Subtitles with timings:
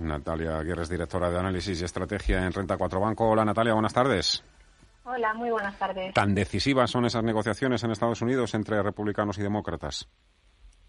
[0.00, 3.28] Natalia Aguirre directora de análisis y estrategia en Renta 4 Banco.
[3.28, 4.42] Hola Natalia, buenas tardes.
[5.04, 6.14] Hola, muy buenas tardes.
[6.14, 10.08] ¿Tan decisivas son esas negociaciones en Estados Unidos entre republicanos y demócratas?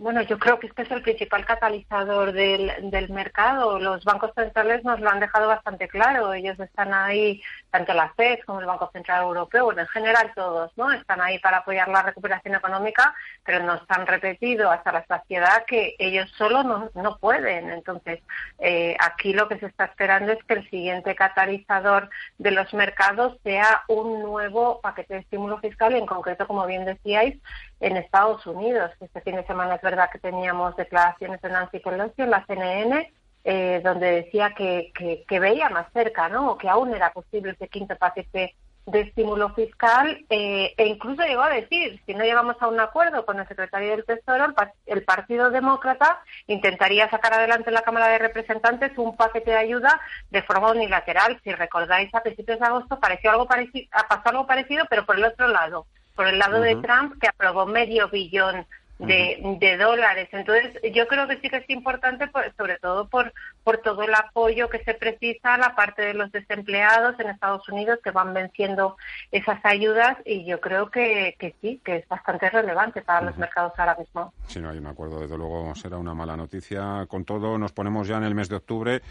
[0.00, 3.80] Bueno, yo creo que este es el principal catalizador del, del, mercado.
[3.80, 6.32] Los bancos centrales nos lo han dejado bastante claro.
[6.32, 7.42] Ellos están ahí,
[7.72, 10.92] tanto la FED como el Banco Central Europeo, bueno, en general todos, ¿no?
[10.92, 13.12] Están ahí para apoyar la recuperación económica,
[13.44, 17.68] pero nos han repetido hasta la saciedad que ellos solo no, no pueden.
[17.68, 18.20] Entonces,
[18.60, 23.36] eh, aquí lo que se está esperando es que el siguiente catalizador de los mercados
[23.42, 27.36] sea un nuevo paquete de estímulo fiscal en concreto, como bien decíais,
[27.80, 28.90] en Estados Unidos.
[29.00, 33.12] Este fin de semana es verdad que teníamos declaraciones de Nancy Pelosi en la CNN,
[33.44, 34.92] eh, donde decía que,
[35.26, 36.52] que, veía más cerca, ¿no?
[36.52, 38.54] O que aún era posible ese quinto paquete
[38.90, 43.24] de estímulo fiscal eh, e incluso llegó a decir, si no llegamos a un acuerdo
[43.26, 44.46] con el secretario del Tesoro,
[44.86, 50.00] el, Partido Demócrata intentaría sacar adelante en la Cámara de Representantes un paquete de ayuda
[50.30, 51.38] de forma unilateral.
[51.44, 55.24] Si recordáis, a principios de agosto pareció algo parecido, pasó algo parecido, pero por el
[55.24, 55.86] otro lado,
[56.18, 58.66] por el lado de Trump, que aprobó medio billón
[58.98, 60.28] de, dólares.
[60.32, 63.32] Entonces, yo creo que sí que es importante, sobre todo por,
[63.68, 67.68] por todo el apoyo que se precisa a la parte de los desempleados en Estados
[67.68, 68.96] Unidos que van venciendo
[69.30, 73.74] esas ayudas y yo creo que, que sí, que es bastante relevante para los mercados
[73.76, 74.32] ahora mismo.
[74.46, 77.04] Si no hay un acuerdo, desde luego será una mala noticia.
[77.08, 79.02] Con todo, nos ponemos ya en el mes de octubre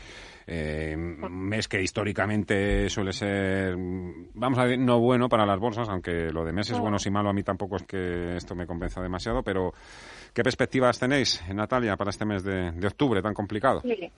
[0.49, 6.31] eh, mes que históricamente suele ser, vamos a decir, no bueno para las bolsas, aunque
[6.31, 9.44] lo de meses buenos y malo a mí tampoco es que esto me convenza demasiado,
[9.44, 9.73] pero
[10.33, 13.81] ¿qué perspectivas tenéis, Natalia, para este mes de, octubre tan complicado?
[13.81, 14.09] Sí.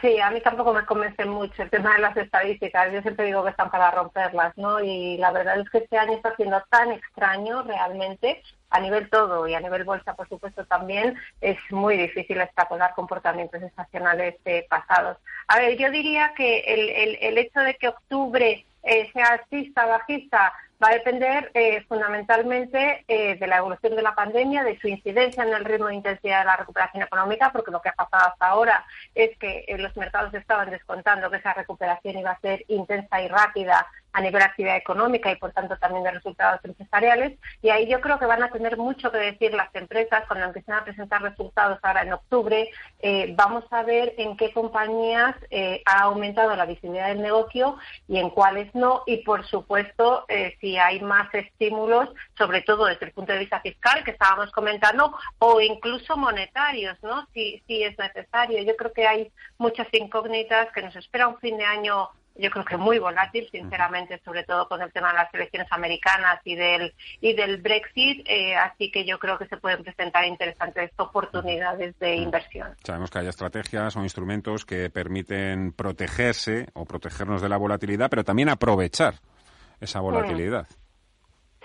[0.00, 2.92] Sí, a mí tampoco me convence mucho el tema de las estadísticas.
[2.92, 4.80] Yo siempre digo que están para romperlas, ¿no?
[4.80, 9.46] Y la verdad es que este año está siendo tan extraño realmente a nivel todo
[9.46, 15.18] y a nivel bolsa, por supuesto, también es muy difícil extrapolar comportamientos estacionales eh, pasados.
[15.48, 19.84] A ver, yo diría que el, el, el hecho de que octubre eh, sea alcista,
[19.84, 24.88] bajista, va a depender eh, fundamentalmente eh, de la evolución de la pandemia, de su
[24.88, 28.30] incidencia en el ritmo de intensidad de la recuperación económica, porque lo que ha pasado
[28.30, 28.84] hasta ahora
[29.14, 33.28] es que eh, los mercados estaban descontando que esa recuperación iba a ser intensa y
[33.28, 37.38] rápida a nivel de actividad económica y por tanto también de resultados empresariales.
[37.62, 40.74] Y ahí yo creo que van a tener mucho que decir las empresas cuando empiecen
[40.74, 42.68] a presentar resultados ahora en octubre.
[43.36, 48.28] Vamos a ver en qué compañías eh, ha aumentado la visibilidad del negocio y en
[48.28, 49.02] cuáles no.
[49.06, 50.26] Y por supuesto,
[50.60, 55.14] si hay más estímulos, sobre todo desde el punto de vista fiscal que estábamos comentando,
[55.38, 57.26] o incluso monetarios, ¿no?
[57.32, 58.62] Si, si es necesario.
[58.62, 62.64] Yo creo que hay muchas incógnitas que nos espera un fin de año yo creo
[62.64, 66.94] que muy volátil, sinceramente, sobre todo con el tema de las elecciones americanas y del
[67.20, 72.16] y del Brexit, eh, así que yo creo que se pueden presentar interesantes oportunidades de
[72.16, 72.74] inversión.
[72.82, 78.24] Sabemos que hay estrategias o instrumentos que permiten protegerse o protegernos de la volatilidad, pero
[78.24, 79.14] también aprovechar
[79.82, 80.66] esa volatilidad.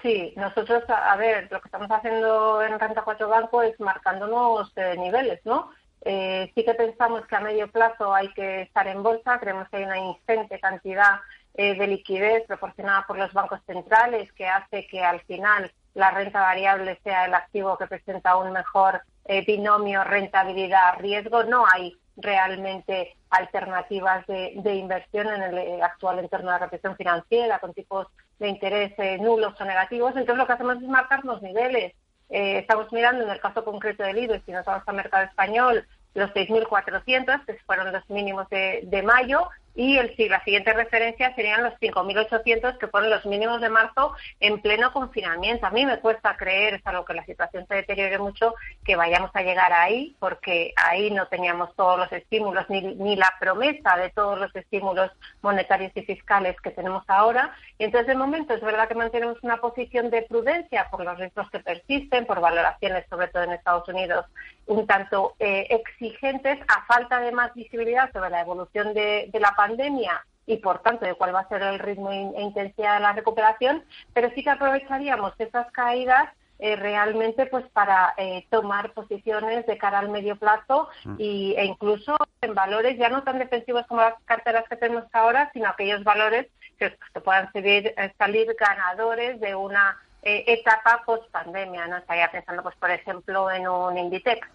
[0.02, 4.96] Sí, nosotros, a ver, lo que estamos haciendo en Renta 4 Banco es marcándonos eh,
[4.98, 5.72] niveles, ¿no?
[6.02, 9.78] Eh, sí que pensamos que a medio plazo hay que estar en bolsa, creemos que
[9.78, 11.20] hay una ingente cantidad
[11.56, 16.42] eh, de liquidez proporcionada por los bancos centrales que hace que al final la renta
[16.42, 21.44] variable sea el activo que presenta un mejor eh, binomio rentabilidad-riesgo.
[21.44, 28.08] No hay realmente alternativas de, inversión en el actual entorno de represión financiera con tipos
[28.40, 30.12] de interés nulos o negativos.
[30.12, 31.94] Entonces lo que hacemos es marcar los niveles
[32.30, 35.88] eh, estamos mirando en el caso concreto del IBEX, si nos vamos al mercado español,
[36.14, 41.64] los 6.400, que fueron los mínimos de, de mayo, y el, la siguiente referencia serían
[41.64, 45.68] los 5.800 que ponen los mínimos de marzo en pleno confinamiento.
[45.68, 49.44] A mí me cuesta creer, salvo que la situación se deteriore mucho, que vayamos a
[49.44, 54.40] llegar ahí, porque ahí no teníamos todos los estímulos, ni, ni la promesa de todos
[54.40, 55.12] los estímulos
[55.44, 57.56] monetarios y fiscales que tenemos ahora.
[57.78, 61.52] Y entonces, de momento, es verdad que mantenemos una posición de prudencia por los riesgos
[61.52, 64.26] que persisten, por valoraciones, sobre todo en Estados Unidos,
[64.68, 69.54] un tanto eh, exigentes, a falta de más visibilidad sobre la evolución de, de la
[69.56, 73.14] pandemia y por tanto de cuál va a ser el ritmo e intensidad de la
[73.14, 73.84] recuperación,
[74.14, 76.30] pero sí que aprovecharíamos esas caídas
[76.60, 81.16] eh, realmente pues para eh, tomar posiciones de cara al medio plazo mm.
[81.20, 85.52] y, e incluso en valores ya no tan defensivos como las carteras que tenemos ahora,
[85.54, 86.48] sino aquellos valores
[86.80, 91.88] que, puedan salir, eh, salir ganadores de una etapa post pandemia.
[91.88, 94.48] No estaría pensando, pues por ejemplo, en un Inditex.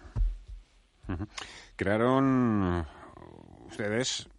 [1.75, 2.85] Crearon
[3.67, 4.29] ustedes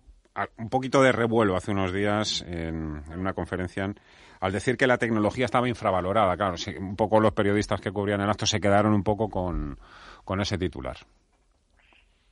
[0.59, 3.93] un poquito de revuelo hace unos días en, una conferencia
[4.41, 6.37] al decir que la tecnología estaba infravalorada.
[6.37, 9.79] Claro, un poco los periodistas que cubrían el acto se quedaron un poco con,
[10.41, 10.97] ese titular.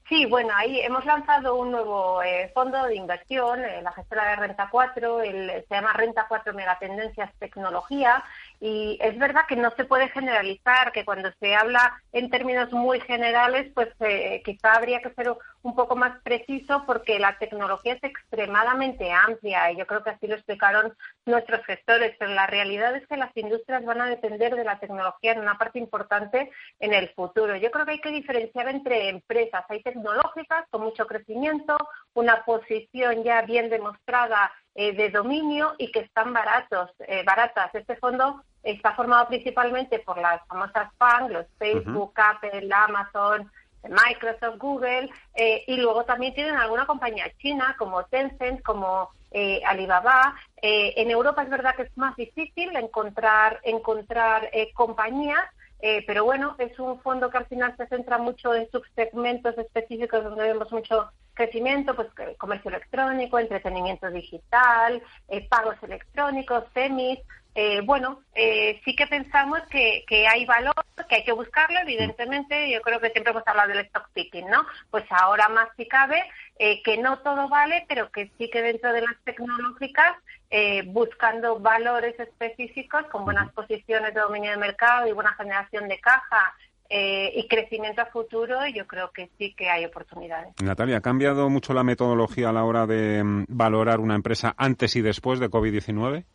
[0.08, 4.36] Sí, bueno, ahí hemos lanzado un nuevo eh, fondo de inversión, eh, la gestora de
[4.36, 8.22] Renta 4, el, se llama Renta 4 Megatendencias Tecnología,
[8.64, 13.00] y es verdad que no se puede generalizar, que cuando se habla en términos muy
[13.00, 18.04] generales, pues eh, quizá habría que ser un poco más preciso porque la tecnología es
[18.04, 20.94] extremadamente amplia y yo creo que así lo explicaron
[21.26, 25.32] nuestros gestores, pero la realidad es que las industrias van a depender de la tecnología
[25.32, 26.48] en una parte importante
[26.78, 27.56] en el futuro.
[27.56, 29.64] Yo creo que hay que diferenciar entre empresas.
[29.70, 31.76] Hay tecnológicas con mucho crecimiento,
[32.14, 37.74] una posición ya bien demostrada eh, de dominio y que están baratos, eh, baratas.
[37.74, 43.50] Este fondo está formado principalmente por las famosas FANG, los Facebook, Apple, Amazon,
[43.88, 49.10] Microsoft, Google, eh, y luego también tienen alguna compañía china como Tencent, como
[49.66, 50.34] Alibaba.
[50.60, 55.48] en Europa es verdad que es más difícil encontrar, encontrar compañías,
[55.82, 60.22] eh, pero bueno, es un fondo que al final se centra mucho en subsegmentos específicos
[60.22, 67.18] donde vemos mucho crecimiento, pues comercio electrónico, entretenimiento digital, eh, pagos electrónicos, semis.
[67.54, 70.75] Eh, bueno, sí que pensamos que, que hay valor,
[71.08, 72.70] que hay que buscarlo, evidentemente.
[72.70, 74.64] Yo creo que siempre hemos hablado del stock picking, ¿no?
[74.90, 76.22] Pues ahora más si cabe,
[76.58, 80.16] que no todo vale, pero que sí que dentro de las tecnológicas
[80.54, 85.98] eh, buscando valores específicos con buenas posiciones de dominio de mercado y buena generación de
[85.98, 86.55] caja
[86.90, 90.52] eh, y crecimiento a futuro, yo creo que sí que hay oportunidades.
[90.62, 94.94] Natalia, ¿ha cambiado mucho la metodología a la hora de mm, valorar una empresa antes
[94.94, 96.26] y después de COVID-19?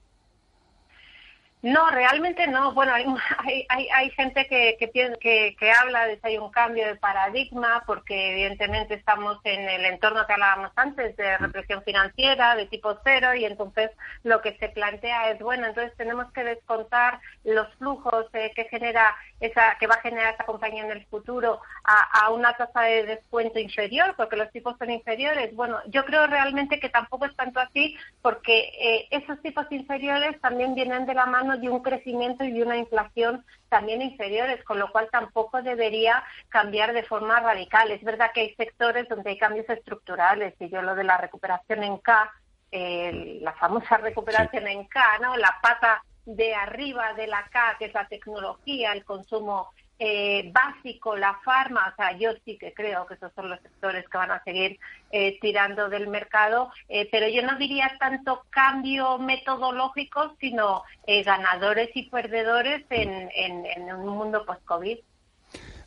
[1.64, 2.74] No, realmente no.
[2.74, 2.94] Bueno,
[3.40, 7.84] hay, hay, hay, gente que, que, que, habla de que hay un cambio de paradigma
[7.88, 13.34] porque evidentemente estamos en el entorno que hablábamos antes de represión financiera, de tipo cero,
[13.34, 13.90] y entonces
[14.24, 19.16] lo que se plantea es, bueno, entonces tenemos que descontar los flujos eh, que genera
[19.40, 23.04] esa que va a generar esa compañía en el futuro a, a, una tasa de
[23.04, 25.56] descuento inferior porque los tipos son inferiores.
[25.56, 30.76] Bueno, yo creo realmente que tampoco es tanto así porque eh, esos tipos inferiores también
[30.76, 34.92] vienen de la mano de un crecimiento y de una inflación también inferiores, con lo
[34.92, 37.92] cual tampoco debería cambiar de forma radical.
[37.92, 41.84] Es verdad que hay sectores donde hay cambios estructurales, y yo lo de la recuperación
[41.84, 42.34] en K,
[42.72, 45.38] la famosa recuperación en K, ¿no?
[45.38, 51.16] La pata de arriba de la K, que es la tecnología, el consumo eh, básico,
[51.16, 54.32] la farma, o sea, yo sí que creo que esos son los sectores que van
[54.32, 54.80] a seguir
[55.12, 60.84] eh, tirando del mercado, eh, pero yo no diría tanto cambio metodológico, sino
[61.26, 64.98] ganadores y perdedores en, en un mundo post-COVID.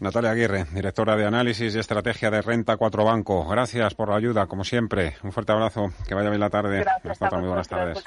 [0.00, 3.46] Natalia Aguirre, directora de análisis y estrategia de Renta 4 Banco.
[3.46, 5.16] Gracias por la ayuda, como siempre.
[5.22, 5.92] Un fuerte abrazo.
[6.08, 6.80] Que vaya bien la tarde.
[6.80, 7.22] Gracias.
[7.22, 8.02] Hasta muy buenas tardes.